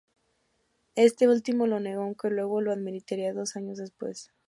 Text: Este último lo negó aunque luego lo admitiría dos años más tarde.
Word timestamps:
Este 0.95 1.27
último 1.27 1.67
lo 1.67 1.79
negó 1.79 2.01
aunque 2.01 2.31
luego 2.31 2.59
lo 2.59 2.71
admitiría 2.71 3.33
dos 3.35 3.55
años 3.55 3.77
más 3.79 3.91
tarde. 3.91 4.19